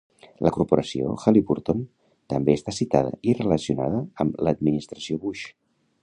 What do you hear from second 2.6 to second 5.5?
citada i relacionada amb l"administració Bush.